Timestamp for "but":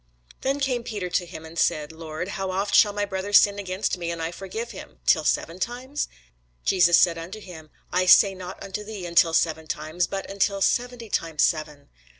10.07-10.27